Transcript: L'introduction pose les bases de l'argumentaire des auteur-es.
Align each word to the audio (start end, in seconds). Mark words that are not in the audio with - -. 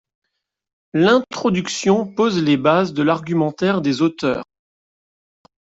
L'introduction 0.95 2.11
pose 2.11 2.41
les 2.41 2.57
bases 2.57 2.91
de 2.93 3.03
l'argumentaire 3.03 3.81
des 3.83 4.01
auteur-es. 4.01 4.41